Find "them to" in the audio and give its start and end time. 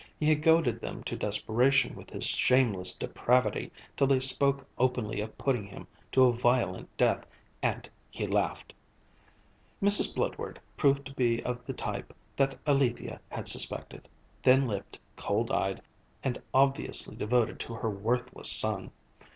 0.81-1.15